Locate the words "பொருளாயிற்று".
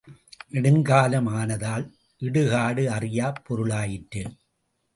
3.45-4.23